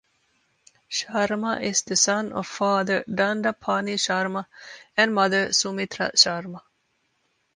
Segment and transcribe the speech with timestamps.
[0.89, 4.47] Sharma is the son of father Danda Pani Sharma
[4.97, 6.61] and mother Sumitra Sharma.